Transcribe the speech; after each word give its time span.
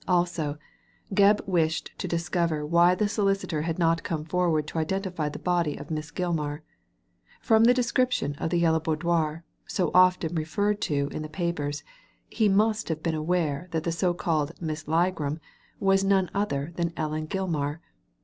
Also, 0.07 0.57
Gebb 1.13 1.47
wished 1.47 1.91
to 1.99 2.07
discover 2.07 2.65
why 2.65 2.95
the 2.95 3.07
solicitor 3.07 3.61
had 3.61 3.77
not 3.77 4.01
come 4.01 4.25
forward 4.25 4.65
to 4.65 4.79
identify 4.79 5.29
the 5.29 5.37
body 5.37 5.77
of 5.77 5.91
Miss 5.91 6.09
Gilmar. 6.09 6.61
From 7.39 7.65
the 7.65 7.73
descrip 7.75 8.09
tion 8.09 8.33
of 8.39 8.49
the 8.49 8.57
Yellow 8.57 8.79
Boudoir, 8.79 9.43
so 9.67 9.91
often 9.93 10.33
referred 10.33 10.81
to 10.81 11.07
in 11.11 11.21
the 11.21 11.29
papers, 11.29 11.83
he 12.27 12.49
must 12.49 12.89
have 12.89 13.03
been 13.03 13.13
aware 13.13 13.67
that 13.69 13.83
the 13.83 13.91
so 13.91 14.15
called 14.15 14.59
Miss 14.59 14.85
Ligram 14.85 15.39
was 15.79 16.03
none 16.03 16.31
other 16.33 16.71
than 16.77 16.93
Ellen 16.97 17.27
Gilmar. 17.27 17.77